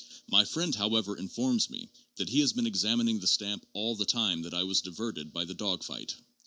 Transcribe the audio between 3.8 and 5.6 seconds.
the time that I was diverted by the